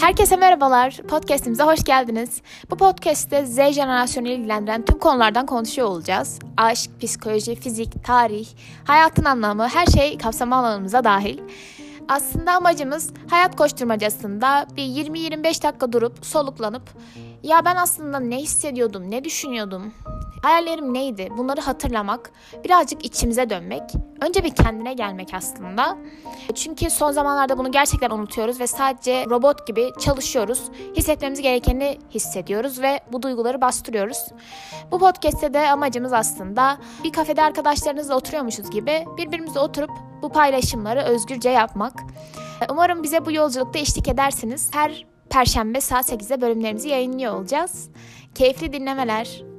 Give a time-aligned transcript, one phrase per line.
[0.00, 0.96] Herkese merhabalar.
[1.08, 2.42] Podcast'imize hoş geldiniz.
[2.70, 6.38] Bu podcast'te Z jenerasyonu ilgilendiren tüm konulardan konuşuyor olacağız.
[6.56, 8.48] Aşk, psikoloji, fizik, tarih,
[8.84, 11.38] hayatın anlamı, her şey kapsama alanımıza dahil.
[12.08, 16.82] Aslında amacımız hayat koşturmacasında bir 20-25 dakika durup soluklanıp
[17.42, 19.94] ya ben aslında ne hissediyordum, ne düşünüyordum,
[20.42, 22.30] hayallerim neydi bunları hatırlamak,
[22.64, 23.82] birazcık içimize dönmek,
[24.20, 25.98] önce bir kendine gelmek aslında.
[26.54, 30.62] Çünkü son zamanlarda bunu gerçekten unutuyoruz ve sadece robot gibi çalışıyoruz.
[30.96, 34.18] Hissetmemiz gerekeni hissediyoruz ve bu duyguları bastırıyoruz.
[34.90, 39.90] Bu podcast'te de amacımız aslında bir kafede arkadaşlarınızla oturuyormuşuz gibi birbirimizle oturup
[40.22, 41.92] bu paylaşımları özgürce yapmak.
[42.70, 44.70] Umarım bize bu yolculukta eşlik edersiniz.
[44.74, 47.88] Her Perşembe saat 8'de bölümlerimizi yayınlıyor olacağız.
[48.34, 49.49] Keyifli dinlemeler.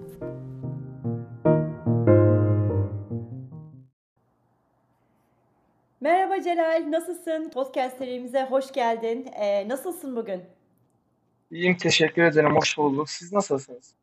[6.32, 7.50] Merhaba Celal, nasılsın?
[7.50, 9.28] Podcast serimize hoş geldin.
[9.36, 10.42] Ee, nasılsın bugün?
[11.52, 12.56] İyiyim, teşekkür ederim.
[12.56, 13.10] Hoş bulduk.
[13.10, 13.94] Siz nasılsınız?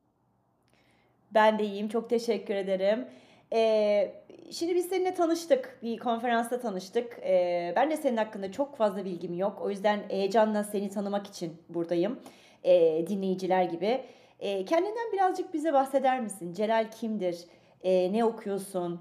[1.34, 3.06] Ben de iyiyim, çok teşekkür ederim.
[3.52, 4.12] Ee,
[4.50, 7.18] şimdi biz seninle tanıştık, bir konferansta tanıştık.
[7.22, 9.60] Ee, ben de senin hakkında çok fazla bilgim yok.
[9.62, 12.18] O yüzden heyecanla seni tanımak için buradayım,
[12.64, 14.04] ee, dinleyiciler gibi.
[14.40, 16.52] Ee, kendinden birazcık bize bahseder misin?
[16.52, 17.44] Celal kimdir?
[17.82, 19.00] Ee, ne okuyorsun?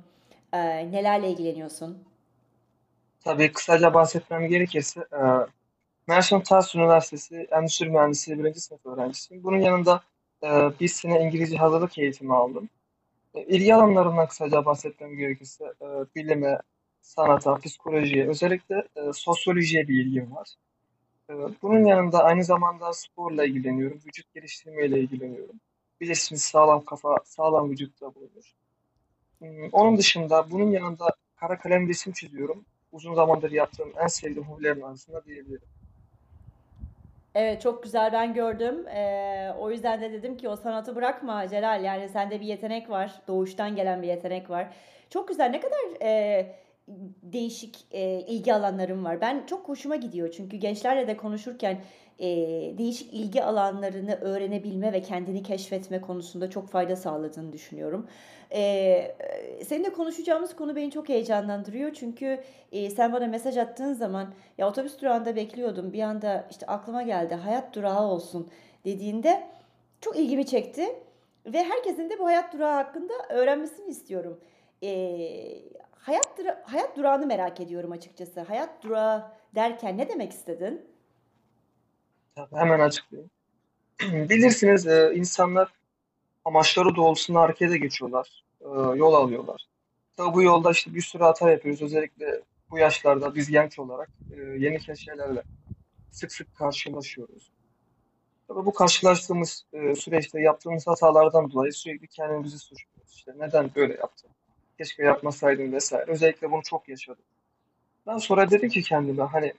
[0.54, 2.08] Ee, nelerle ilgileniyorsun?
[3.28, 5.20] Tabii kısaca bahsetmem gerekirse e,
[6.08, 9.44] Mersin Tarsus Üniversitesi Endüstri Mühendisliği birinci sınıf öğrencisiyim.
[9.44, 10.04] Bunun yanında
[10.44, 10.48] e,
[10.80, 12.70] bir sene İngilizce hazırlık eğitimi aldım.
[13.36, 16.60] E, ilgi alanlarından kısaca bahsetmem gerekirse e, bilime,
[17.02, 20.48] sanata, psikolojiye, özellikle e, sosyolojiye bir ilgim var.
[21.30, 25.56] E, bunun yanında aynı zamanda sporla ilgileniyorum, vücut geliştirmeyle ilgileniyorum.
[26.02, 28.54] Bilirsiniz sağlam kafa, sağlam vücutta bulunur.
[29.40, 32.66] Hmm, Onun dışında bunun yanında kara kalem resim çiziyorum
[32.98, 35.68] uzun zamandır yaptığım en sevdiğim hobilerim arasında diyebilirim.
[37.36, 38.88] Evet çok güzel ben gördüm.
[38.88, 41.84] Ee, o yüzden de dedim ki o sanatı bırakma Celal.
[41.84, 43.22] Yani sende bir yetenek var.
[43.28, 44.68] Doğuştan gelen bir yetenek var.
[45.10, 45.50] Çok güzel.
[45.50, 46.56] Ne kadar e,
[47.24, 49.22] değişik e, ilgi alanlarım var.
[49.22, 50.32] Ben çok hoşuma gidiyor.
[50.38, 51.78] Çünkü gençlerle de konuşurken
[52.20, 52.28] e,
[52.78, 58.08] değişik ilgi alanlarını öğrenebilme ve kendini keşfetme konusunda çok fayda sağladığını düşünüyorum.
[58.52, 59.16] E,
[59.66, 61.94] seninle konuşacağımız konu beni çok heyecanlandırıyor.
[61.94, 65.94] Çünkü e, sen bana mesaj attığın zaman ya otobüs durağında bekliyordum.
[65.94, 68.50] Bir anda işte aklıma geldi hayat durağı olsun
[68.86, 69.44] dediğinde
[70.02, 70.86] çok ilgimi çekti.
[71.46, 74.40] Ve herkesin de bu hayat durağı hakkında öğrenmesini istiyorum.
[74.84, 74.90] E,
[75.92, 76.28] hayat,
[76.64, 78.42] hayat durağını merak ediyorum açıkçası.
[78.42, 80.97] Hayat durağı derken ne demek istedin?
[82.54, 83.32] Hemen açıklayayım.
[84.30, 85.74] Bilirsiniz e, insanlar
[86.46, 88.44] amaçları doğrultusunda harekete geçiyorlar.
[88.62, 88.68] E,
[88.98, 89.68] yol alıyorlar.
[90.18, 91.82] Tabii bu yolda işte bir sürü hata yapıyoruz.
[91.82, 95.44] Özellikle bu yaşlarda biz genç olarak e, yeni şeylerle
[96.12, 97.52] sık sık karşılaşıyoruz.
[98.48, 99.66] Tabii bu karşılaştığımız
[99.96, 103.14] süreçte yaptığımız hatalardan dolayı sürekli kendimizi suçluyoruz.
[103.14, 104.30] İşte neden böyle yaptım?
[104.78, 106.12] Keşke yapmasaydım vesaire.
[106.12, 107.24] Özellikle bunu çok yaşadım.
[108.08, 109.54] Ben sonra dedim ki kendime hani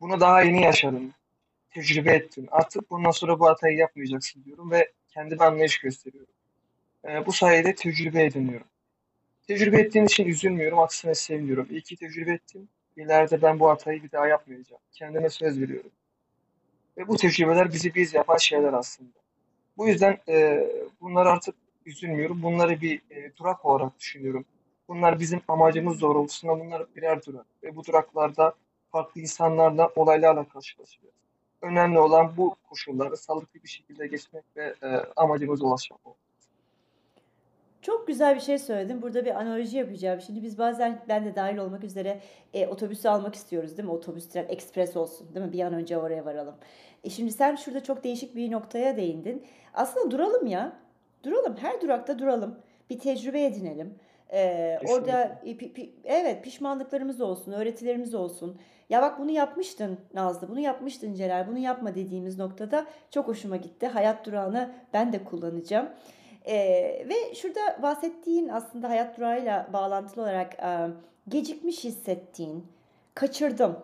[0.00, 1.12] bunu daha yeni yaşadım
[1.74, 2.48] tecrübe ettin.
[2.50, 6.34] Artık bundan sonra bu hatayı yapmayacaksın diyorum ve kendime anlayış gösteriyorum.
[7.08, 8.66] E, bu sayede tecrübe ediniyorum.
[9.46, 11.66] Tecrübe ettiğim için üzülmüyorum, aksine seviniyorum.
[11.70, 12.68] İyi ki tecrübe ettim.
[12.96, 14.82] İleride ben bu hatayı bir daha yapmayacağım.
[14.92, 15.90] Kendime söz veriyorum.
[16.98, 19.18] Ve bu tecrübeler bizi biz yapan şeyler aslında.
[19.76, 20.66] Bu yüzden e,
[21.00, 21.54] bunları artık
[21.86, 22.42] üzülmüyorum.
[22.42, 24.44] Bunları bir e, durak olarak düşünüyorum.
[24.88, 27.46] Bunlar bizim amacımız doğrultusunda bunlar birer durak.
[27.62, 28.54] Ve bu duraklarda
[28.90, 31.21] farklı insanlarla, olaylarla karşılaşıyoruz
[31.62, 36.00] önemli olan bu koşulları sağlıklı bir şekilde geçmek ve e, amacımıza ulaşmak.
[37.82, 39.02] Çok güzel bir şey söyledin.
[39.02, 40.20] Burada bir analoji yapacağım.
[40.20, 42.20] Şimdi biz bazen ben de dahil olmak üzere
[42.54, 43.94] e, otobüsü almak istiyoruz değil mi?
[43.94, 45.52] Otobüs tren ekspres olsun değil mi?
[45.52, 46.54] Bir an önce oraya varalım.
[47.04, 49.46] E şimdi sen şurada çok değişik bir noktaya değindin.
[49.74, 50.72] Aslında duralım ya.
[51.24, 51.56] Duralım.
[51.56, 52.58] Her durakta duralım.
[52.90, 53.94] Bir tecrübe edinelim.
[54.32, 58.58] Ee, orada pi, pi, evet pişmanlıklarımız olsun, öğretilerimiz olsun.
[58.90, 63.86] Ya bak bunu yapmıştın Nazlı, bunu yapmıştın Celal, bunu yapma dediğimiz noktada çok hoşuma gitti.
[63.86, 65.88] Hayat durağını ben de kullanacağım.
[66.46, 70.88] Ee, ve şurada bahsettiğin aslında hayat durağıyla bağlantılı olarak e,
[71.28, 72.66] gecikmiş hissettiğin,
[73.14, 73.78] kaçırdım.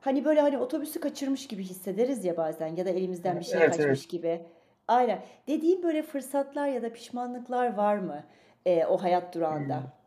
[0.00, 3.70] Hani böyle hani otobüsü kaçırmış gibi hissederiz ya bazen ya da elimizden bir şey Evet,
[3.70, 4.10] kaçmış evet.
[4.10, 4.40] gibi.
[4.88, 5.18] Aynen.
[5.48, 8.24] Dediğin böyle fırsatlar ya da pişmanlıklar var mı
[8.66, 9.76] e, o hayat durağında?
[9.76, 10.01] Hmm.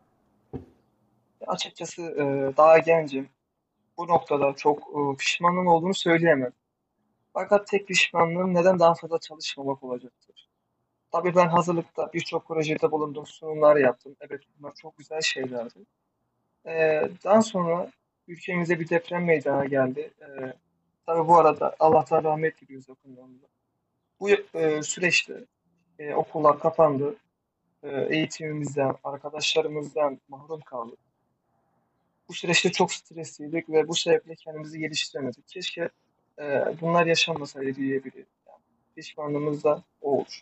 [1.47, 3.29] Açıkçası e, daha gencim.
[3.97, 6.51] Bu noktada çok e, pişmanlığım olduğunu söyleyemem.
[7.33, 10.49] Fakat tek pişmanlığım neden daha fazla çalışmamak olacaktır.
[11.11, 14.15] Tabii ben hazırlıkta birçok projede bulundum, sunumlar yaptım.
[14.21, 15.79] Evet bunlar çok güzel şeylerdi.
[16.65, 17.91] E, daha sonra
[18.27, 20.13] ülkemize bir deprem meydana geldi.
[20.21, 20.53] E,
[21.05, 23.47] Tabii bu arada Allah'tan rahmet diliyoruz yakınlarımıza.
[24.19, 25.45] Bu e, süreçte
[25.99, 27.15] e, okullar kapandı.
[27.83, 30.99] E, eğitimimizden, arkadaşlarımızdan mahrum kaldık.
[32.29, 35.47] Bu süreçte çok stresliydik ve bu sebeple kendimizi geliştiremedik.
[35.47, 35.89] Keşke
[36.39, 36.43] e,
[36.81, 38.25] bunlar yaşanmasaydı diyebilirim.
[38.47, 38.59] Yani
[38.95, 40.41] pişmanlığımız da olur.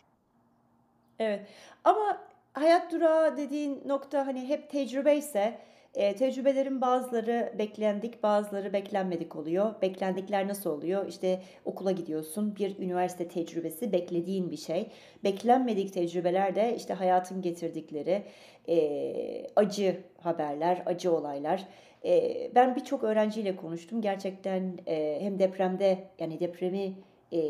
[1.18, 1.46] Evet.
[1.84, 5.60] Ama hayat durağı dediğin nokta hani hep tecrübe ise
[5.94, 9.74] e, tecrübelerin bazıları beklendik, bazıları beklenmedik oluyor.
[9.82, 11.06] Beklendikler nasıl oluyor?
[11.08, 14.90] İşte okula gidiyorsun, bir üniversite tecrübesi beklediğin bir şey.
[15.24, 18.22] Beklenmedik tecrübeler de işte hayatın getirdikleri
[18.68, 21.64] e, acı haberler, acı olaylar.
[22.04, 24.00] E, ben birçok öğrenciyle konuştum.
[24.00, 26.92] Gerçekten e, hem depremde yani depremi
[27.32, 27.40] e,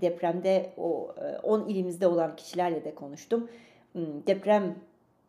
[0.00, 3.48] depremde o 10 ilimizde olan kişilerle de konuştum.
[3.92, 4.74] Hmm, deprem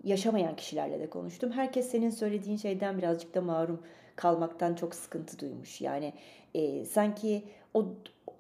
[0.04, 1.52] yaşamayan kişilerle de konuştum.
[1.52, 3.82] Herkes senin söylediğin şeyden birazcık da mahrum
[4.16, 5.82] kalmaktan çok sıkıntı duymuş.
[5.82, 6.14] Yani
[6.54, 7.86] e, sanki o,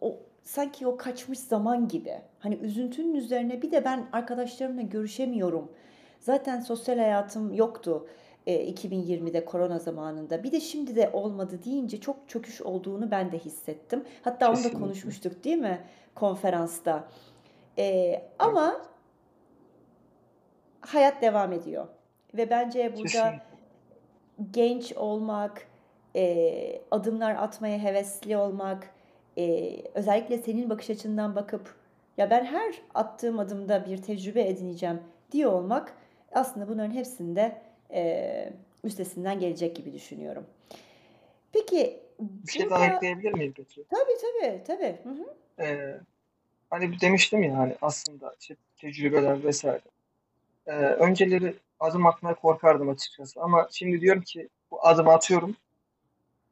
[0.01, 2.21] o sanki o kaçmış zaman gibi.
[2.39, 5.71] Hani üzüntünün üzerine bir de ben arkadaşlarımla görüşemiyorum.
[6.19, 8.07] Zaten sosyal hayatım yoktu
[8.48, 10.44] e, 2020'de korona zamanında.
[10.44, 14.04] Bir de şimdi de olmadı deyince çok çöküş olduğunu ben de hissettim.
[14.21, 15.81] Hatta onu da konuşmuştuk değil mi
[16.16, 17.07] konferansta.
[17.77, 18.81] E, ama
[20.88, 21.88] hayat devam ediyor.
[22.33, 23.41] Ve bence burada Kesinlikle.
[24.51, 25.68] genç olmak,
[26.15, 28.89] e, adımlar atmaya hevesli olmak,
[29.38, 31.75] e, özellikle senin bakış açından bakıp
[32.18, 35.01] ya ben her attığım adımda bir tecrübe edineceğim
[35.31, 35.94] diye olmak
[36.31, 37.62] aslında bunların hepsinde
[37.94, 38.53] e,
[38.83, 40.45] üstesinden gelecek gibi düşünüyorum.
[41.51, 43.83] Peki bir şey daha ekleyebilir miyim peki?
[43.89, 44.97] Tabii tabii tabii.
[45.03, 45.35] Hı hı.
[45.63, 46.00] Ee,
[46.69, 49.81] hani demiştim ya hani aslında işte tecrübeler vesaire.
[50.68, 55.56] Ee, önceleri adım atmaya korkardım açıkçası ama şimdi diyorum ki bu adım atıyorum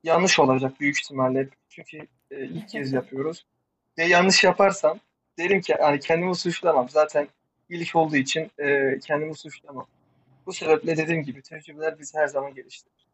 [0.04, 1.98] yanlış olacak büyük ihtimalle çünkü
[2.32, 3.46] e, ilk kez yapıyoruz
[3.98, 5.00] ve yanlış yaparsam
[5.38, 7.28] derim ki hani kendimi suçlamam zaten
[7.70, 9.88] ilk olduğu için e, kendimi suçlamam.
[10.46, 13.08] Bu sebeple dediğim gibi tecrübeler bizi her zaman geliştirir.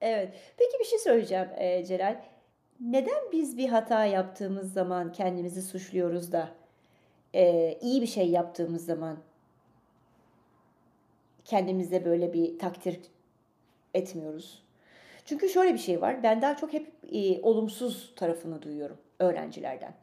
[0.00, 0.34] Evet.
[0.56, 2.20] Peki bir şey söyleyeceğim e, Celal.
[2.80, 6.54] Neden biz bir hata yaptığımız zaman kendimizi suçluyoruz da
[7.34, 9.18] e, iyi bir şey yaptığımız zaman
[11.52, 13.00] kendimize böyle bir takdir
[13.94, 14.62] etmiyoruz.
[15.24, 16.22] Çünkü şöyle bir şey var.
[16.22, 19.94] Ben daha çok hep e, olumsuz tarafını duyuyorum öğrencilerden.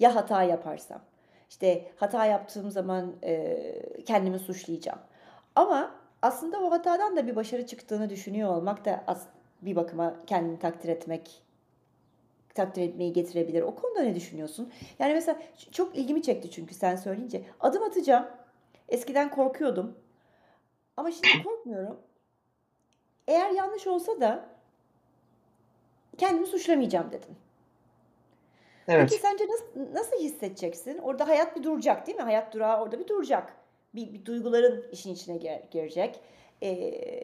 [0.00, 1.00] Ya hata yaparsam.
[1.50, 3.72] İşte hata yaptığım zaman e,
[4.06, 4.98] kendimi suçlayacağım.
[5.54, 9.28] Ama aslında o hatadan da bir başarı çıktığını düşünüyor olmak da as-
[9.62, 11.42] bir bakıma kendini takdir etmek
[12.54, 13.62] takdir etmeyi getirebilir.
[13.62, 14.72] O konuda ne düşünüyorsun?
[14.98, 15.38] Yani mesela
[15.72, 17.42] çok ilgimi çekti çünkü sen söyleyince.
[17.60, 18.26] Adım atacağım.
[18.88, 20.05] Eskiden korkuyordum.
[20.96, 22.00] Ama şimdi korkmuyorum.
[23.28, 24.48] Eğer yanlış olsa da
[26.18, 27.36] kendimi suçlamayacağım dedin.
[28.88, 29.10] Evet.
[29.10, 30.98] Peki sence nasıl, nasıl hissedeceksin?
[30.98, 32.24] Orada hayat bir duracak değil mi?
[32.24, 33.56] Hayat durağı orada bir duracak.
[33.94, 36.20] Bir, bir duyguların işin içine gir, girecek.
[36.62, 37.22] Ee,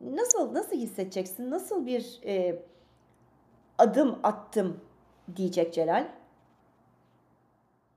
[0.00, 1.50] nasıl nasıl hissedeceksin?
[1.50, 2.62] Nasıl bir e,
[3.78, 4.80] adım attım
[5.36, 6.08] diyecek Celal?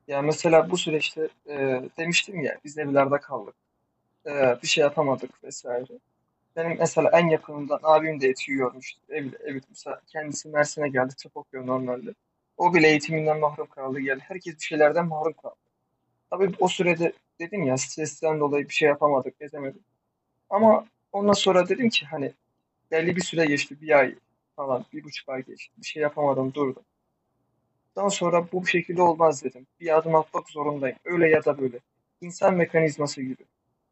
[0.08, 3.56] Ya mesela bu süreçte e, demiştim ya biz evlerde kaldık
[4.26, 6.00] e, bir şey yapamadık vesaire.
[6.56, 8.94] Benim mesela en yakınımdan abim de eti yiyormuş.
[9.10, 9.64] Ev, evet
[10.08, 12.14] kendisi Mersin'e geldi tıp okuyor normalde.
[12.58, 14.24] O bile eğitiminden mahrum kaldı geldi.
[14.28, 15.56] Herkes bir şeylerden mahrum kaldı.
[16.30, 19.82] Tabii o sürede dedim ya stresten dolayı bir şey yapamadık, edemedik.
[20.50, 22.34] Ama ondan sonra dedim ki hani
[22.92, 23.82] belli bir süre geçti.
[23.82, 24.16] Bir ay
[24.56, 25.74] falan, bir buçuk ay geçti.
[25.78, 26.84] Bir şey yapamadım, durdum.
[27.96, 29.68] Daha sonra bu şekilde olmaz dedim.
[29.80, 30.98] Bir adım atmak zorundayım.
[31.06, 31.80] Öyle ya da böyle.
[32.22, 33.46] İnsan mekanizması gibi.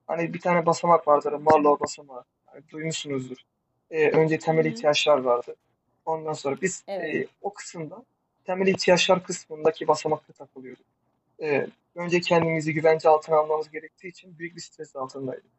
[0.08, 2.24] Hani bir tane basamak vardır, Marlow basamağı.
[2.46, 3.38] Hani duymuşsunuzdur.
[3.92, 4.74] Ee, önce temel Hı-hı.
[4.74, 5.56] ihtiyaçlar vardı.
[6.06, 7.16] Ondan sonra biz evet.
[7.16, 8.06] e, o kısımda
[8.46, 10.86] temel ihtiyaçlar kısmındaki basamakta takılıyorduk.
[11.42, 15.52] Ee, önce kendimizi güvence altına almamız gerektiği için büyük bir stres altındaydık.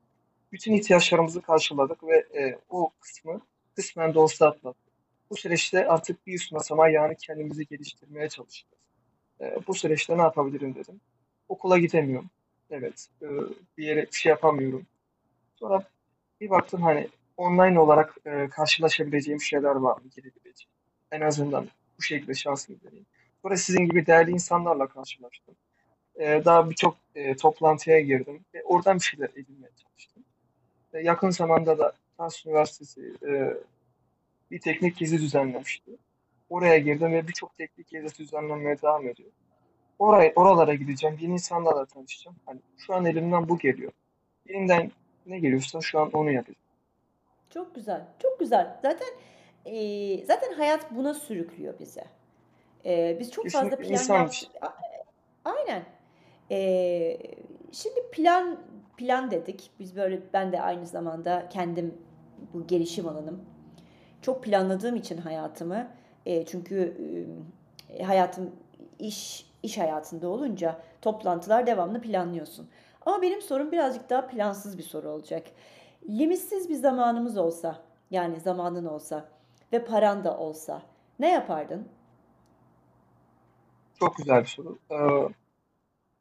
[0.53, 3.41] Bütün ihtiyaçlarımızı karşıladık ve e, o kısmı
[3.77, 4.93] kısmen de olsa atlattık.
[5.31, 8.83] Bu süreçte artık bir üst basamağa yani kendimizi geliştirmeye çalışacağız.
[9.41, 11.01] E, bu süreçte ne yapabilirim dedim.
[11.49, 12.31] Okula gidemiyorum.
[12.71, 13.09] Evet.
[13.23, 13.27] E,
[13.79, 14.87] bir yere bir şey yapamıyorum.
[15.57, 15.83] Sonra
[16.41, 20.73] bir baktım hani online olarak e, karşılaşabileceğim şeyler var mı girebileceğim.
[21.13, 23.07] En azından bu şekilde şansımı deneyim.
[23.43, 25.55] Sonra sizin gibi değerli insanlarla karşılaştım.
[26.17, 30.25] E, daha birçok e, toplantıya girdim ve oradan bir şeyler edinmeye çalıştım.
[30.93, 33.57] E, yakın zamanda da Tars Üniversitesi e,
[34.51, 35.91] bir teknik gezi düzenlemişti.
[36.49, 39.31] Oraya girdim ve birçok teknik gezi düzenlenmeye devam ediyor.
[39.99, 41.19] Oraya, oralara gideceğim.
[41.21, 42.37] Yeni insanlarla tanışacağım.
[42.47, 43.93] Hani şu an elimden bu geliyor.
[44.49, 44.91] Elimden
[45.27, 46.57] ne geliyorsa şu an onu yapacağım.
[47.51, 48.05] Çok güzel.
[48.19, 48.77] Çok güzel.
[48.83, 49.09] Zaten
[49.65, 52.05] e, zaten hayat buna sürüklüyor bize.
[52.85, 54.33] Ee, biz çok fazla plan insan yap...
[54.63, 54.75] A-
[55.45, 55.85] Aynen.
[56.51, 57.19] Ee,
[57.73, 58.59] şimdi plan
[58.97, 59.71] plan dedik.
[59.81, 61.95] Biz böyle ben de aynı zamanda kendim
[62.53, 63.45] bu gelişim alanım.
[64.23, 65.89] Çok planladığım için hayatımı
[66.27, 66.97] e, çünkü
[67.89, 68.51] e, hayatım
[68.99, 72.69] iş iş hayatında olunca toplantılar devamlı planlıyorsun.
[73.07, 75.47] Ama benim sorum birazcık daha plansız bir soru olacak.
[76.09, 77.79] Limitsiz bir zamanımız olsa,
[78.11, 79.29] yani zamanın olsa
[79.73, 80.83] ve paran da olsa
[81.19, 81.89] ne yapardın?
[84.01, 84.79] çok güzel bir soru.
[84.91, 84.97] Ee,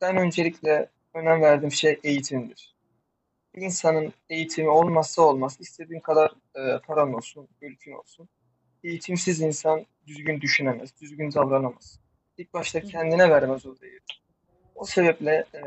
[0.01, 2.75] ben öncelikle önem verdiğim şey eğitimdir.
[3.55, 5.57] Bir insanın eğitimi olmazsa olmaz.
[5.59, 8.29] İstediğin kadar e, paran olsun, ülkün olsun.
[8.83, 11.99] Eğitimsiz insan düzgün düşünemez, düzgün davranamaz.
[12.37, 13.99] İlk başta kendine vermez o değeri.
[14.75, 15.61] O sebeple e,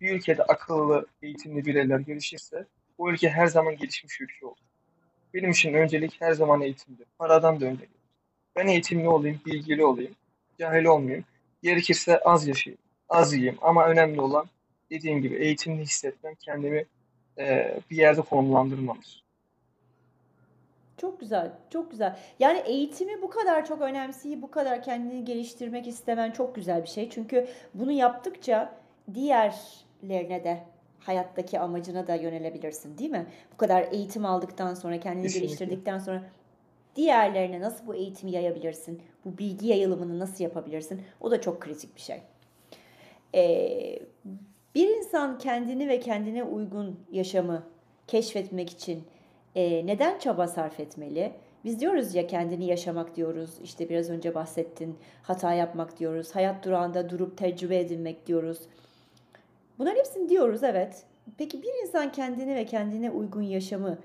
[0.00, 2.66] bir ülkede akıllı, eğitimli bireyler gelişirse
[2.98, 4.56] o ülke her zaman gelişmiş ülke olur.
[5.34, 7.06] Benim için öncelik her zaman eğitimdir.
[7.18, 8.04] Paradan da önce gelir.
[8.56, 10.14] Ben eğitimli olayım, bilgili olayım,
[10.58, 11.24] cahil olmayayım.
[11.62, 13.58] Gerekirse az yaşayayım, az yiyeyim.
[13.62, 14.46] Ama önemli olan
[14.90, 16.84] dediğim gibi eğitimli hissetmem, kendimi
[17.38, 19.23] e, bir yerde konumlandırmamış.
[20.96, 22.16] Çok güzel, çok güzel.
[22.38, 27.10] Yani eğitimi bu kadar çok önemseyip bu kadar kendini geliştirmek istemen çok güzel bir şey.
[27.10, 28.74] Çünkü bunu yaptıkça
[29.14, 30.58] diğerlerine de
[31.00, 33.26] hayattaki amacına da yönelebilirsin, değil mi?
[33.52, 35.46] Bu kadar eğitim aldıktan sonra, kendini Kesinlikle.
[35.46, 36.22] geliştirdikten sonra
[36.96, 39.02] diğerlerine nasıl bu eğitimi yayabilirsin?
[39.24, 41.02] Bu bilgi yayılımını nasıl yapabilirsin?
[41.20, 42.22] O da çok kritik bir şey.
[43.34, 43.98] Ee,
[44.74, 47.62] bir insan kendini ve kendine uygun yaşamı
[48.06, 49.04] keşfetmek için
[49.54, 51.32] e, neden çaba sarf etmeli?
[51.64, 53.50] Biz diyoruz ya kendini yaşamak diyoruz.
[53.62, 54.98] İşte biraz önce bahsettin.
[55.22, 56.34] Hata yapmak diyoruz.
[56.34, 58.58] Hayat durağında durup tecrübe edinmek diyoruz.
[59.78, 61.02] Bunların hepsini diyoruz evet.
[61.38, 63.98] Peki bir insan kendini ve kendine uygun yaşamı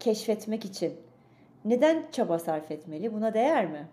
[0.00, 0.96] keşfetmek için
[1.64, 3.12] neden çaba sarf etmeli?
[3.12, 3.88] Buna değer mi?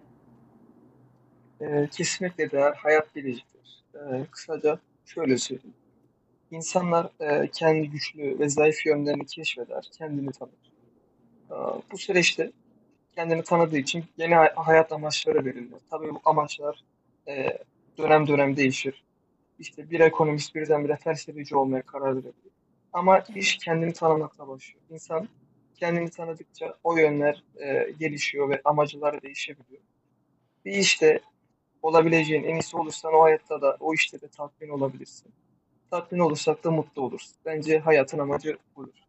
[1.62, 3.84] E, kesinlikle değer, hayat biriciktir.
[3.96, 5.74] E, kısaca şöyle söyleyeyim.
[6.52, 10.69] İnsanlar e, kendi güçlü ve zayıf yönlerini keşfeder, kendini tanır.
[11.52, 11.56] E,
[11.92, 12.52] bu süreçte
[13.16, 15.80] kendini tanıdığı için yeni hay- hayat amaçları belirler.
[15.90, 16.84] Tabii bu amaçlar
[17.28, 17.58] e,
[17.98, 19.04] dönem dönem değişir.
[19.60, 22.54] İşte bir ekonomist birdenbire felsefeci olmaya karar verebilir.
[22.94, 24.82] Ama iş kendini tanımakla başlıyor.
[24.90, 25.28] İnsan
[25.76, 29.82] kendini tanıdıkça o yönler e, gelişiyor ve amacıları değişebiliyor.
[30.66, 31.20] Bir işte
[31.82, 35.32] olabileceğin en iyisi olursan o hayatta da o işte de tatmin olabilirsin.
[35.92, 37.36] Tatmin olursak da mutlu oluruz.
[37.46, 39.09] Bence hayatın amacı budur.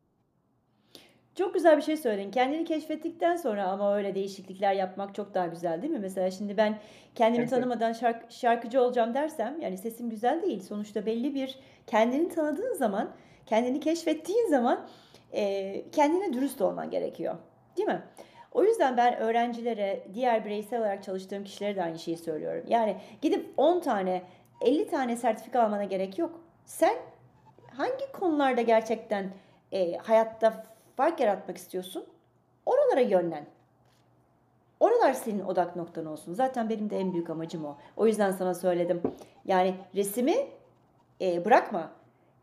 [1.41, 2.31] Çok güzel bir şey söyledin.
[2.31, 5.99] Kendini keşfettikten sonra ama öyle değişiklikler yapmak çok daha güzel değil mi?
[5.99, 6.79] Mesela şimdi ben
[7.15, 10.63] kendimi Evet, tanımadan şark- şarkıcı olacağım dersem yani sesim güzel değil.
[10.63, 13.11] Sonuçta belli bir kendini tanıdığın zaman,
[13.47, 14.87] kendini keşfettiğin zaman
[15.33, 17.35] e, kendine dürüst olman gerekiyor.
[17.77, 18.03] Değil mi?
[18.53, 22.65] O yüzden ben öğrencilere, diğer bireysel olarak çalıştığım kişilere de aynı şeyi söylüyorum.
[22.69, 24.23] Yani gidip 10 tane,
[24.61, 26.41] 50 tane sertifika almana gerek yok.
[26.65, 26.95] Sen
[27.77, 29.31] hangi konularda gerçekten
[29.73, 30.70] e, hayatta
[31.01, 32.05] fark yaratmak istiyorsun?
[32.67, 33.47] Oralara yönlen.
[34.81, 36.35] Oralar senin odak noktan olsun.
[36.35, 37.77] Zaten benim de en büyük amacım o.
[37.97, 39.03] O yüzden sana söyledim.
[39.45, 40.37] Yani resimi
[41.21, 41.91] e, bırakma.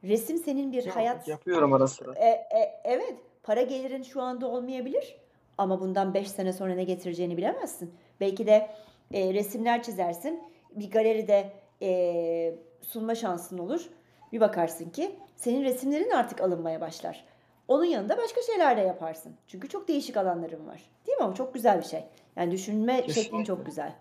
[0.03, 2.13] Resim senin bir Ya, hayat yapıyorum ara sıra.
[2.13, 5.17] e, e, evet, para gelirin şu anda olmayabilir
[5.57, 7.93] ama bundan 5 sene sonra ne getireceğini bilemezsin.
[8.19, 8.69] Belki de
[9.13, 10.43] e, resimler çizersin,
[10.75, 13.89] bir galeride e, sunma şansın olur.
[14.33, 17.36] Bir bakarsın ki senin resimlerin artık alınmaya başlar.
[17.67, 19.33] Onun yanında başka şeyler de yaparsın.
[19.47, 20.81] Çünkü çok değişik alanların var.
[21.07, 21.23] Değil mi?
[21.23, 22.03] O çok güzel bir şey.
[22.35, 23.93] Yani düşünme şeklin çok güzel.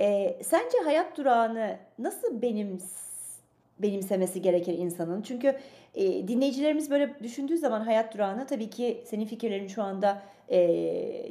[0.00, 2.78] E, sence hayat durağını nasıl benim
[3.78, 5.22] benimsemesi gerekir insanın?
[5.22, 5.58] Çünkü
[5.94, 10.58] e, dinleyicilerimiz böyle düşündüğü zaman hayat durağını tabii ki senin fikirlerini şu anda e,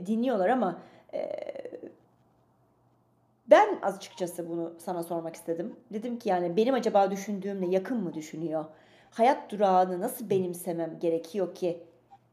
[0.05, 0.81] dinliyorlar ama
[1.13, 1.29] e,
[3.47, 5.75] ben açıkçası bunu sana sormak istedim.
[5.93, 8.65] Dedim ki yani benim acaba düşündüğümle yakın mı düşünüyor?
[9.11, 11.83] Hayat durağını nasıl benimsemem gerekiyor ki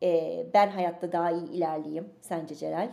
[0.03, 2.91] e, ben hayatta daha iyi ilerleyeyim sence Celal?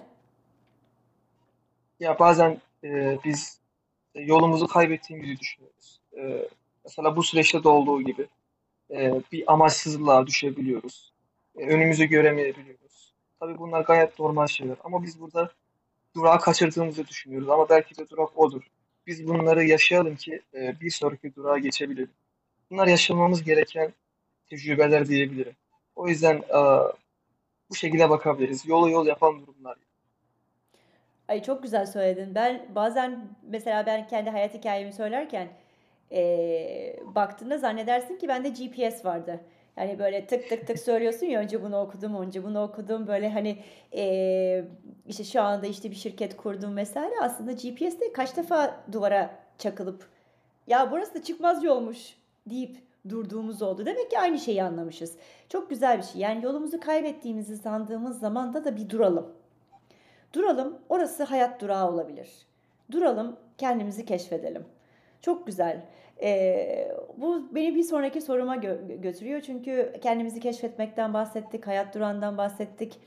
[2.00, 3.60] Ya bazen e, biz
[4.15, 6.00] yolumuzu kaybettiğimizi düşünüyoruz.
[6.18, 6.50] E,
[6.84, 8.27] mesela bu süreçte de olduğu gibi
[8.92, 11.13] e, bir amaçsızlığa düşebiliyoruz.
[11.56, 13.13] E, önümüzü göremeyebiliyoruz.
[13.39, 14.77] Tabii bunlar gayet normal şeyler.
[14.84, 15.51] Ama biz burada
[16.15, 17.50] durağı kaçırdığımızı düşünüyoruz.
[17.50, 18.62] Ama belki de durak odur.
[19.08, 22.12] Biz bunları yaşayalım ki e, bir sonraki durağa geçebilelim.
[22.72, 23.93] Bunlar yaşamamız gereken
[24.50, 25.55] tecrübeler diyebilirim.
[25.95, 26.60] O yüzden e,
[27.69, 28.65] bu şekilde bakabiliriz.
[28.67, 29.77] Yolu yol yapan durumlar.
[31.27, 32.36] Ay çok güzel söyledin.
[32.36, 35.48] Ben bazen mesela ben kendi hayat hikayemi söylerken
[36.12, 39.41] eee baktığında zannedersin ki bende GPS vardı.
[39.77, 43.07] Yani böyle tık tık tık söylüyorsun ya önce bunu okudum, önce bunu okudum.
[43.07, 43.57] Böyle hani
[43.91, 44.65] eee,
[45.07, 47.13] işte şu anda işte bir şirket kurdum vesaire.
[47.22, 50.10] Aslında GPS'te kaç defa duvara çakılıp
[50.67, 52.15] ya burası da çıkmaz yolmuş
[52.50, 52.78] deyip
[53.10, 53.86] durduğumuz oldu.
[53.86, 55.16] Demek ki aynı şeyi anlamışız.
[55.50, 56.22] Çok güzel bir şey.
[56.22, 59.34] Yani yolumuzu kaybettiğimizi sandığımız zamanda da bir duralım.
[60.34, 60.78] Duralım.
[60.90, 62.30] Orası hayat durağı olabilir.
[62.92, 64.66] Duralım, kendimizi keşfedelim.
[65.22, 65.86] Çok güzel.
[66.22, 69.42] Ee, bu beni bir sonraki soruma gö- götürüyor.
[69.42, 73.00] Çünkü kendimizi keşfetmekten bahsettik, hayat durağından bahsettik.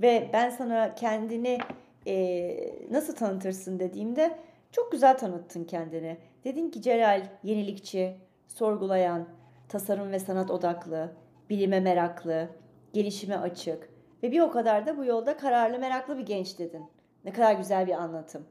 [0.00, 1.58] Ve ben sana kendini
[2.06, 2.56] e,
[2.90, 4.38] nasıl tanıtırsın dediğimde
[4.72, 6.16] çok güzel tanıttın kendini.
[6.44, 8.16] Dedin ki Celal yenilikçi,
[8.54, 9.28] sorgulayan,
[9.68, 11.12] tasarım ve sanat odaklı,
[11.50, 12.48] bilime meraklı,
[12.92, 13.88] gelişime açık
[14.22, 16.84] ve bir o kadar da bu yolda kararlı, meraklı bir genç dedin.
[17.24, 18.46] Ne kadar güzel bir anlatım.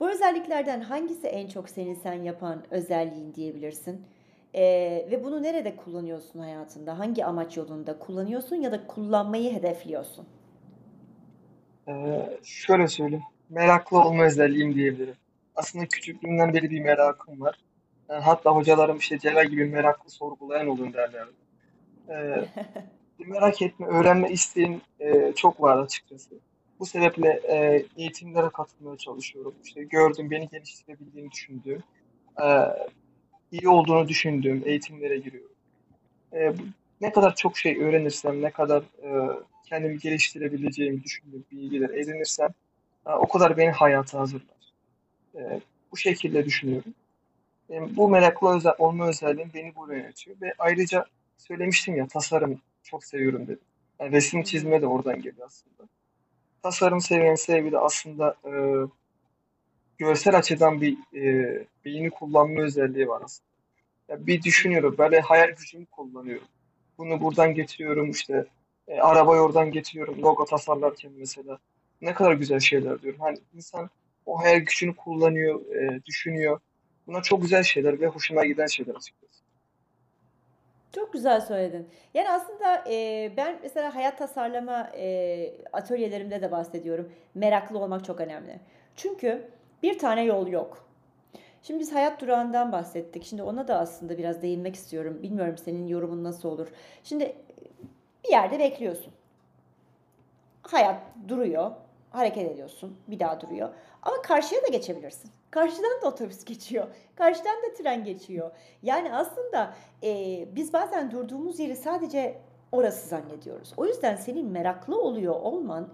[0.00, 4.06] Bu özelliklerden hangisi en çok seni sen yapan özelliğin diyebilirsin?
[4.54, 6.98] Ee, ve bunu nerede kullanıyorsun hayatında?
[6.98, 10.26] Hangi amaç yolunda kullanıyorsun ya da kullanmayı hedefliyorsun?
[11.88, 13.24] Ee, şöyle söyleyeyim.
[13.48, 15.14] Meraklı olma özelliğim diyebilirim.
[15.54, 17.65] Aslında küçüklüğümden beri bir merakım var.
[18.10, 21.32] Ee, hatta hocalarım işte Celal gibi meraklı sorgulayan olun derlerdi.
[22.08, 22.48] Ee,
[23.18, 26.34] merak etme, öğrenme isteğim e, çok var açıkçası.
[26.80, 29.54] Bu sebeple e, eğitimlere katılmaya çalışıyorum.
[29.64, 31.82] İşte gördüm, beni geliştirebildiğini düşündüğüm,
[32.42, 32.46] e,
[33.52, 35.56] iyi olduğunu düşündüğüm eğitimlere giriyorum.
[36.32, 36.52] E,
[37.00, 42.50] ne kadar çok şey öğrenirsem, ne kadar e, kendimi geliştirebileceğimi düşündüğüm bilgiler edinirsem,
[43.06, 44.72] e, o kadar beni hayata hazırlar.
[45.34, 45.60] E,
[45.92, 46.94] bu şekilde düşünüyorum.
[47.68, 51.04] Bu meraklı özel, olma özelliğim beni buraya yönetiyor ve ayrıca
[51.36, 53.60] söylemiştim ya tasarım çok seviyorum dedim.
[54.00, 55.88] Yani resim çizme de oradan geliyor aslında.
[56.62, 58.52] Tasarım seviyen sevgi de aslında e,
[59.98, 63.46] görsel açıdan bir e, beyni kullanma özelliği var aslında.
[64.08, 66.48] Ya bir düşünüyorum, böyle hayal gücümü kullanıyorum.
[66.98, 68.46] Bunu buradan getiriyorum işte,
[68.88, 71.58] e, arabayı oradan getiriyorum, logo tasarlarken mesela.
[72.00, 73.20] Ne kadar güzel şeyler diyorum.
[73.20, 73.90] Hani insan
[74.26, 76.60] o hayal gücünü kullanıyor, e, düşünüyor.
[77.06, 79.42] Bunlar çok güzel şeyler ve hoşuma giden şeyler açıkçası.
[80.92, 81.88] Çok güzel söyledin.
[82.14, 87.12] Yani aslında e, ben mesela hayat tasarlama e, atölyelerimde de bahsediyorum.
[87.34, 88.60] Meraklı olmak çok önemli.
[88.96, 89.48] Çünkü
[89.82, 90.86] bir tane yol yok.
[91.62, 93.24] Şimdi biz hayat durağından bahsettik.
[93.24, 95.18] Şimdi ona da aslında biraz değinmek istiyorum.
[95.22, 96.68] Bilmiyorum senin yorumun nasıl olur.
[97.04, 97.36] Şimdi
[98.24, 99.12] bir yerde bekliyorsun.
[100.62, 101.70] Hayat duruyor.
[102.10, 102.96] Hareket ediyorsun.
[103.08, 103.68] Bir daha duruyor.
[104.02, 105.30] Ama karşıya da geçebilirsin.
[105.50, 106.86] Karşıdan da otobüs geçiyor.
[107.14, 108.50] Karşıdan da tren geçiyor.
[108.82, 112.38] Yani aslında e, biz bazen durduğumuz yeri sadece
[112.72, 113.72] orası zannediyoruz.
[113.76, 115.88] O yüzden senin meraklı oluyor olman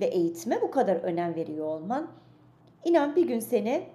[0.00, 2.10] ve eğitime bu kadar önem veriyor olman
[2.84, 3.86] inan bir gün seni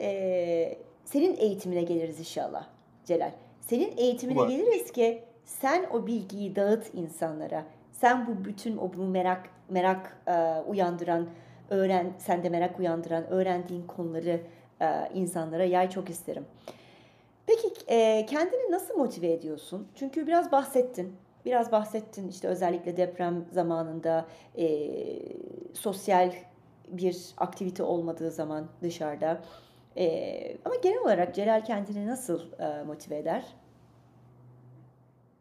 [0.00, 2.66] e, senin eğitimine geliriz inşallah
[3.04, 3.32] Celal.
[3.60, 7.64] Senin eğitimine geliriz ki sen o bilgiyi dağıt insanlara.
[7.92, 11.28] Sen bu bütün o bu merak merak e, uyandıran
[11.72, 14.40] öğren sende merak uyandıran öğrendiğin konuları
[14.80, 16.46] e, insanlara yay çok isterim.
[17.46, 19.88] Peki e, kendini nasıl motive ediyorsun?
[19.94, 21.16] Çünkü biraz bahsettin.
[21.44, 24.26] Biraz bahsettin işte özellikle deprem zamanında
[24.58, 24.66] e,
[25.74, 26.32] sosyal
[26.88, 29.42] bir aktivite olmadığı zaman dışarıda.
[29.96, 33.44] E, ama genel olarak Celal kendini nasıl e, motive eder?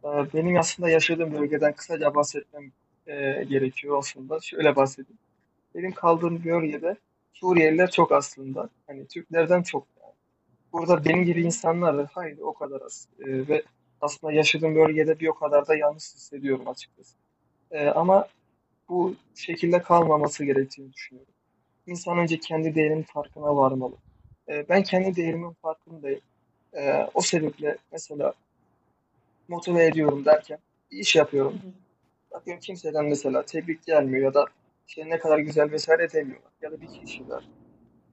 [0.06, 2.72] Ee, Benim aslında yaşadığım bölgeden kısaca bahsetmem
[3.08, 4.40] e, gerekiyor aslında.
[4.40, 5.20] Şöyle bahsedeyim.
[5.76, 6.98] Benim kaldığım bölgede
[7.34, 8.70] Suriyeliler çok aslında.
[8.88, 10.14] Hani Türklerden çok yani.
[10.74, 13.08] Burada benim gibi insanlar da haydi o kadar az.
[13.20, 13.64] E, ve
[14.02, 17.16] aslında yaşadığım bölgede bir o kadar da yalnız hissediyorum açıkçası.
[17.72, 18.28] E, ama
[18.90, 21.34] bu şekilde kalmaması gerektiğini düşünüyorum.
[21.88, 23.96] İnsan önce kendi değerinin farkına varmalı.
[24.50, 26.22] E, ben kendi değerimin farkındayım.
[26.74, 28.34] E, o sebeple mesela
[29.48, 30.58] motive ediyorum derken
[30.92, 31.62] bir iş yapıyorum.
[32.32, 34.46] Bakıyorum kimseden mesela tebrik gelmiyor ya da
[34.94, 36.52] şey ne kadar güzel vesaire demiyorlar.
[36.62, 37.44] Ya da bir kişiler.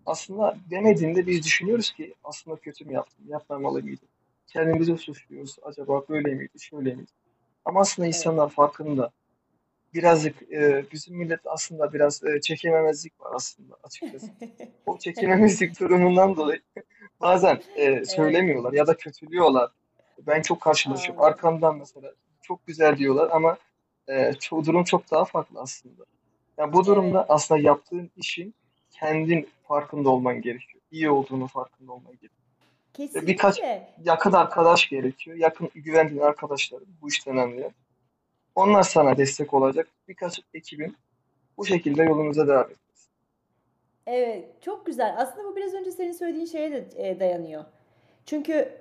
[0.07, 4.09] Aslında demediğinde biz düşünüyoruz ki aslında kötü mü yaptım, yapmamalı mıydım?
[4.47, 5.57] Kendimizi suçluyoruz.
[5.62, 7.11] Acaba böyle miydi, şöyle miydi?
[7.64, 9.11] Ama aslında insanlar farkında.
[9.95, 14.27] Birazcık e, bizim millet aslında biraz e, çekememezlik var aslında açıkçası.
[14.87, 16.61] O çekememezlik durumundan dolayı
[17.21, 19.71] bazen e, söylemiyorlar ya da kötülüyorlar.
[20.27, 21.23] Ben çok karşılaşıyorum.
[21.23, 22.12] Arkamdan mesela
[22.43, 23.57] çok güzel diyorlar ama
[24.09, 26.05] e, durum çok daha farklı aslında.
[26.59, 28.55] Yani bu durumda aslında yaptığın işin
[28.90, 30.83] kendin farkında olman gerekiyor.
[30.90, 32.38] İyi olduğunu farkında olman gerekiyor.
[32.99, 33.94] Ve birkaç Kesinlikle.
[34.05, 35.37] yakın arkadaş gerekiyor.
[35.37, 37.73] Yakın güvendiğin arkadaşların bu işten anlayan.
[38.55, 39.88] Onlar sana destek olacak.
[40.09, 40.97] Birkaç ekibin
[41.57, 43.09] bu şekilde yolumuza devam edeceğiz.
[44.07, 45.14] Evet, çok güzel.
[45.18, 47.64] Aslında bu biraz önce senin söylediğin şeye de e, dayanıyor.
[48.27, 48.73] Çünkü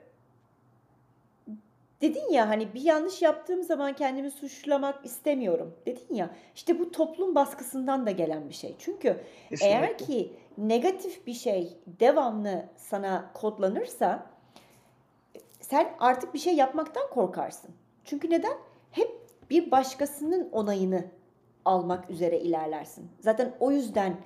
[2.02, 7.36] dedin ya hani bir yanlış yaptığım zaman kendimi suçlamak istemiyorum dedin ya işte bu toplum
[7.36, 8.76] baskısından da gelen bir şey.
[8.80, 9.08] Çünkü
[9.62, 10.06] eğer Kesinlikle.
[10.06, 14.26] ki negatif bir şey devamlı sana kodlanırsa
[15.62, 17.70] sen artık bir şey yapmaktan korkarsın.
[18.06, 18.58] Çünkü neden?
[18.92, 19.12] Hep
[19.50, 21.06] bir başkasının onayını
[21.66, 23.12] almak üzere ilerlersin.
[23.20, 24.18] Zaten o yüzden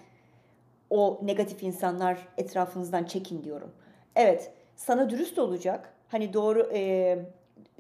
[0.90, 3.72] o negatif insanlar etrafınızdan çekin diyorum.
[4.16, 5.94] Evet, sana dürüst olacak.
[6.08, 7.20] Hani doğru e,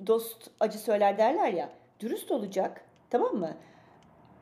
[0.07, 1.69] dost acı söyler derler ya.
[1.99, 3.57] Dürüst olacak, tamam mı?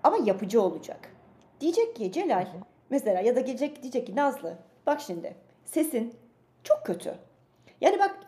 [0.03, 1.15] Ama yapıcı olacak.
[1.61, 2.47] Diyecek ki Celal
[2.89, 5.35] mesela ya da gelecek diyecek ki Nazlı bak şimdi
[5.65, 6.15] sesin
[6.63, 7.15] çok kötü.
[7.81, 8.19] Yani bak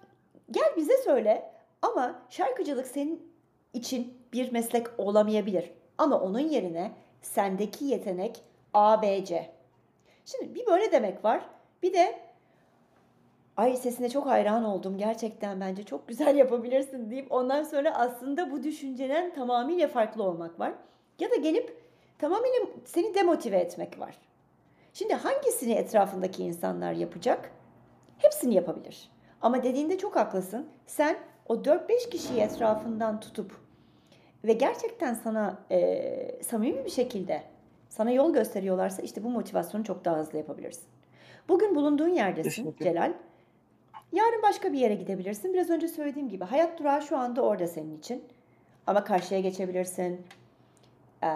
[0.52, 3.32] gel bize söyle ama şarkıcılık senin
[3.74, 5.72] için bir meslek olamayabilir.
[5.98, 8.42] Ama onun yerine sendeki yetenek
[8.74, 9.52] A, B, C.
[10.26, 11.50] Şimdi bir böyle demek var.
[11.84, 12.20] Bir de
[13.58, 18.64] ay sesine çok hayran oldum gerçekten bence çok güzel yapabilirsin deyip ondan sonra aslında bu
[18.64, 20.74] düşünceden tamamıyla farklı olmak var.
[21.20, 21.78] Ya da gelip
[22.20, 24.18] tamamıyla seni demotive etmek var.
[24.94, 27.52] Şimdi hangisini etrafındaki insanlar yapacak?
[28.18, 29.10] Hepsini yapabilir.
[29.42, 30.68] Ama dediğinde çok haklısın.
[30.86, 33.52] Sen o 4-5 kişiyi etrafından tutup
[34.44, 37.44] ve gerçekten sana e, samimi bir şekilde
[37.90, 40.84] sana yol gösteriyorlarsa işte bu motivasyonu çok daha hızlı yapabilirsin.
[41.50, 42.86] Bugün bulunduğun yerdesin Kesinlikle.
[42.86, 43.14] Celal.
[44.12, 45.54] Yarın başka bir yere gidebilirsin.
[45.54, 48.24] Biraz önce söylediğim gibi hayat durağı şu anda orada senin için.
[48.88, 50.22] Ama karşıya geçebilirsin,
[51.24, 51.30] e,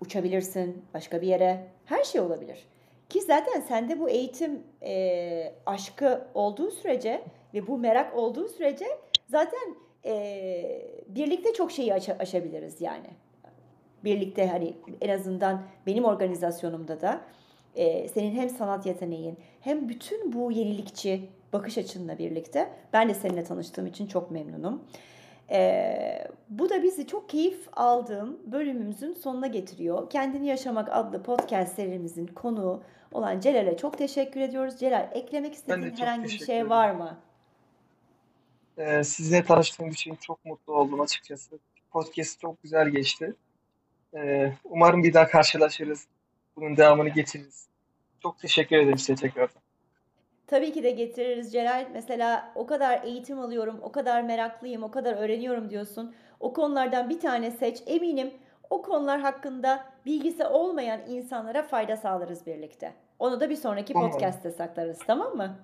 [0.00, 1.66] uçabilirsin başka bir yere.
[1.84, 2.66] Her şey olabilir.
[3.08, 8.86] Ki zaten sende bu eğitim e, aşkı olduğu sürece ve bu merak olduğu sürece
[9.26, 13.08] zaten e, birlikte çok şeyi aşa- aşabiliriz yani.
[14.04, 17.20] Birlikte hani en azından benim organizasyonumda da
[17.76, 23.44] e, senin hem sanat yeteneğin hem bütün bu yenilikçi bakış açınla birlikte ben de seninle
[23.44, 24.84] tanıştığım için çok memnunum.
[25.50, 30.10] Ee, bu da bizi çok keyif aldığım bölümümüzün sonuna getiriyor.
[30.10, 32.82] Kendini Yaşamak adlı podcast serimizin konuğu
[33.12, 34.78] olan Celal'e çok teşekkür ediyoruz.
[34.80, 36.70] Celal eklemek istediğin herhangi bir şey ederim.
[36.70, 37.18] var mı?
[38.78, 41.58] Ee, sizinle tanıştığım için çok mutlu oldum açıkçası.
[41.90, 43.34] Podcast çok güzel geçti.
[44.14, 46.06] Ee, umarım bir daha karşılaşırız.
[46.56, 47.68] Bunun devamını getiririz.
[48.22, 49.62] Çok teşekkür ederim size tekrardan.
[50.48, 51.86] Tabii ki de getiririz Celal.
[51.92, 56.14] Mesela o kadar eğitim alıyorum, o kadar meraklıyım, o kadar öğreniyorum diyorsun.
[56.40, 57.82] O konulardan bir tane seç.
[57.86, 58.30] Eminim
[58.70, 62.92] o konular hakkında bilgisi olmayan insanlara fayda sağlarız birlikte.
[63.18, 64.10] Onu da bir sonraki Umarım.
[64.10, 65.58] podcast'te saklarız, tamam mı?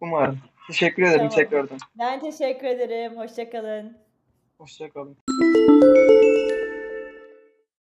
[0.00, 0.38] Umarım.
[0.66, 1.34] Teşekkür ederim Tamam.
[1.34, 1.78] tekrardan.
[1.98, 3.16] Ben teşekkür ederim.
[3.16, 3.96] Hoşça kalın.
[4.58, 5.16] Hoşça kalın.